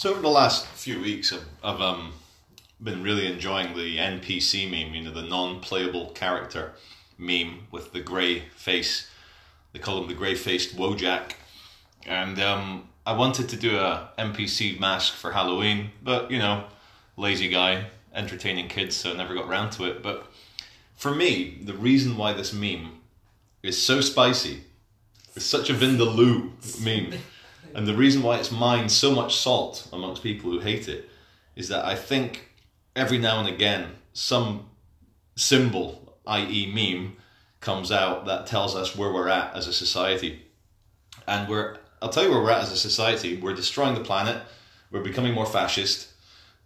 [0.00, 2.14] So over the last few weeks, I've, I've um,
[2.82, 6.72] been really enjoying the NPC meme, you know, the non-playable character
[7.18, 9.10] meme with the grey face.
[9.74, 11.32] They call him the grey-faced Wojak.
[12.06, 16.64] And um, I wanted to do a NPC mask for Halloween, but you know,
[17.18, 20.02] lazy guy, entertaining kids, so I never got round to it.
[20.02, 20.32] But
[20.96, 23.00] for me, the reason why this meme
[23.62, 24.62] is so spicy,
[25.36, 27.20] it's such a Vindaloo meme,
[27.74, 31.08] and the reason why it's mined so much salt amongst people who hate it
[31.56, 32.48] is that I think
[32.96, 34.66] every now and again some
[35.36, 37.16] symbol, i.e., meme,
[37.60, 40.42] comes out that tells us where we're at as a society.
[41.26, 43.36] And we're, I'll tell you where we're at as a society.
[43.36, 44.42] We're destroying the planet.
[44.90, 46.08] We're becoming more fascist.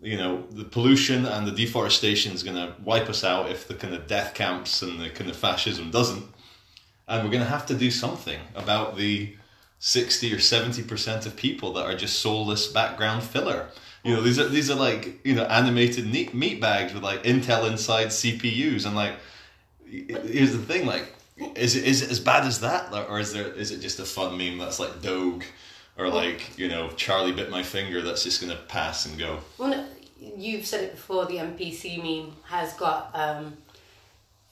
[0.00, 3.74] You know, the pollution and the deforestation is going to wipe us out if the
[3.74, 6.24] kind of death camps and the kind of fascism doesn't.
[7.08, 9.36] And we're going to have to do something about the
[9.84, 13.68] 60 or 70% of people that are just soulless background filler.
[14.04, 17.24] You know, these are these are like you know animated meat, meat bags with like
[17.24, 19.14] Intel inside CPUs, and like
[19.84, 21.12] here's the thing, like
[21.56, 24.04] is it is it as bad as that, or is there is it just a
[24.04, 25.46] fun meme that's like Doge,
[25.98, 29.40] or like you know Charlie bit my finger that's just gonna pass and go.
[29.58, 29.86] Well, no,
[30.36, 31.26] you've said it before.
[31.26, 33.56] The NPC meme has got um,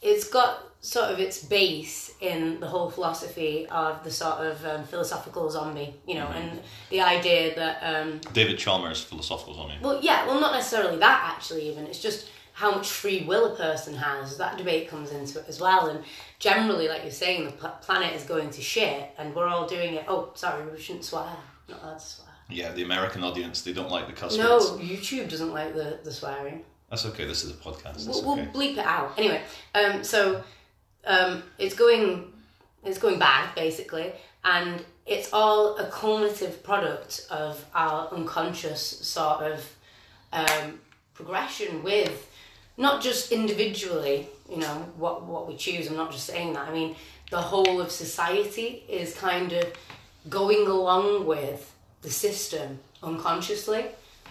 [0.03, 4.84] it's got sort of its base in the whole philosophy of the sort of um,
[4.84, 7.81] philosophical zombie, you know, and the idea that.
[7.83, 9.75] Um, David Chalmers, philosophical zombie.
[9.83, 11.84] well, yeah, well, not necessarily that actually, even.
[11.87, 14.39] It's just how much free will a person has.
[14.39, 15.89] That debate comes into it as well.
[15.89, 16.03] And
[16.39, 19.95] generally, like you're saying, the pl- planet is going to shit, and we're all doing
[19.95, 20.05] it.
[20.09, 21.27] Oh, sorry, we shouldn't swear.
[21.69, 22.27] Not allowed to swear.
[22.48, 24.71] Yeah, the American audience they don't like the cuss No, words.
[24.83, 26.65] YouTube doesn't like the, the swearing.
[26.91, 27.25] That's okay.
[27.25, 28.07] This is a podcast.
[28.07, 28.49] We'll, okay.
[28.53, 29.15] we'll bleep it out.
[29.17, 29.41] Anyway,
[29.75, 30.43] um, so
[31.07, 32.33] um, it's going
[32.85, 34.13] it's going bad basically,
[34.45, 39.77] and it's all a cumulative product of our unconscious sort of
[40.33, 40.81] um,
[41.15, 42.27] progression with
[42.77, 45.87] not just individually, you know, what what we choose.
[45.89, 46.69] I'm not just saying that.
[46.69, 46.97] I mean,
[47.31, 49.73] the whole of society is kind of
[50.29, 53.87] going along with the system unconsciously.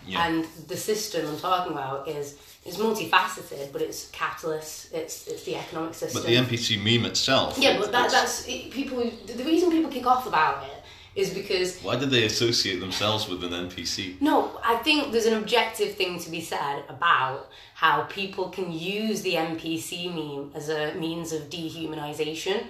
[0.05, 0.25] Yeah.
[0.27, 4.93] And the system I'm talking about is is multifaceted, but it's capitalist.
[4.93, 6.21] It's it's the economic system.
[6.21, 7.57] But the NPC meme itself.
[7.57, 9.11] yeah, but that, that's people.
[9.25, 10.83] The reason people kick off about it
[11.15, 14.21] is because Why did they associate themselves with an NPC?
[14.21, 19.21] no, I think there's an objective thing to be said about how people can use
[19.21, 22.63] the NPC meme as a means of dehumanization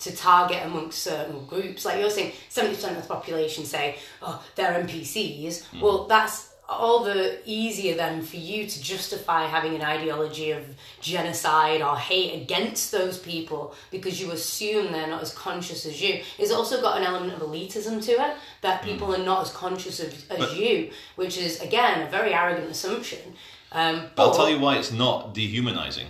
[0.00, 1.84] to target amongst certain groups.
[1.84, 5.64] Like you're saying, 70% of the population say, oh, they're NPCs.
[5.66, 5.80] Hmm.
[5.80, 10.62] Well, that's all the easier then for you to justify having an ideology of
[11.00, 16.22] genocide or hate against those people because you assume they're not as conscious as you.
[16.38, 19.98] It's also got an element of elitism to it that people are not as conscious
[20.00, 23.34] of, as you, which is again a very arrogant assumption.
[23.72, 26.06] Um, But I'll tell you why it's not dehumanizing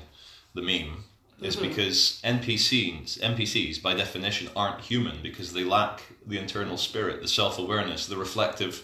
[0.54, 1.04] the meme
[1.41, 1.69] is Mm-hmm.
[1.69, 7.59] because NPCs NPCs by definition aren't human because they lack the internal spirit, the self
[7.59, 8.82] awareness, the reflective,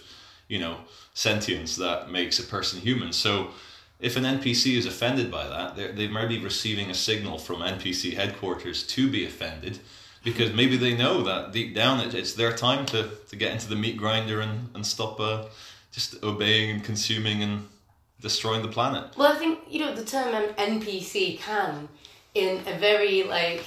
[0.49, 0.79] you know,
[1.15, 3.12] sentience that makes a person human.
[3.12, 3.51] So
[4.01, 8.15] if an NPC is offended by that, they might be receiving a signal from NPC
[8.15, 9.79] headquarters to be offended
[10.23, 13.69] because maybe they know that deep down it, it's their time to, to get into
[13.69, 15.45] the meat grinder and, and stop uh,
[15.93, 17.67] just obeying and consuming and
[18.21, 19.05] destroying the planet.
[19.17, 21.89] Well, I think you know the term NPC can,
[22.35, 23.65] in a very like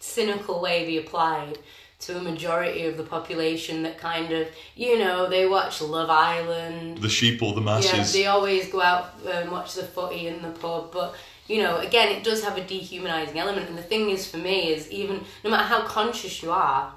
[0.00, 1.58] cynical way, be applied
[2.00, 6.98] to a majority of the population that kind of you know they watch Love Island.
[6.98, 8.14] The sheep or the masses.
[8.14, 11.14] Yeah, they always go out and watch the footy in the pub, but
[11.50, 13.68] you know, again, it does have a dehumanizing element.
[13.68, 16.92] And the thing is, for me, is even no matter how conscious you are,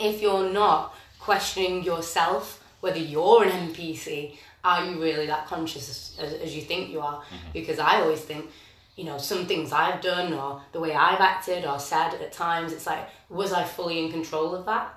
[0.00, 6.32] if you're not questioning yourself, whether you're an NPC, are you really that conscious as,
[6.34, 7.20] as you think you are?
[7.20, 7.52] Mm-hmm.
[7.52, 8.50] Because I always think,
[8.96, 12.72] you know, some things I've done or the way I've acted or said at times,
[12.72, 14.94] it's like, was I fully in control of that?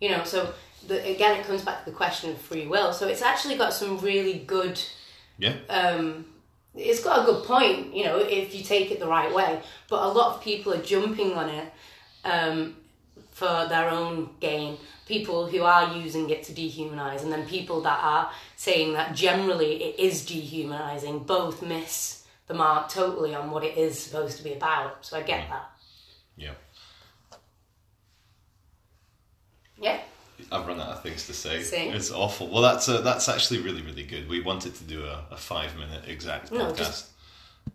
[0.00, 0.52] You know, so
[0.86, 2.92] the, again, it comes back to the question of free will.
[2.92, 4.80] So it's actually got some really good
[5.38, 5.54] yeah.
[5.68, 6.26] um,
[6.74, 9.60] it's got a good point, you know, if you take it the right way.
[9.88, 11.72] But a lot of people are jumping on it
[12.24, 12.76] um,
[13.30, 14.76] for their own gain.
[15.06, 19.82] People who are using it to dehumanize, and then people that are saying that generally
[19.82, 24.54] it is dehumanizing, both miss the mark totally on what it is supposed to be
[24.54, 25.04] about.
[25.04, 25.50] So I get mm.
[25.50, 25.70] that.
[26.36, 26.52] Yeah.
[29.80, 30.00] Yeah.
[30.50, 31.62] I've run out of things to say.
[31.62, 31.94] Same.
[31.94, 32.48] It's awful.
[32.48, 34.28] Well, that's a, that's actually really really good.
[34.28, 37.08] We wanted to do a, a five minute exact No, podcast.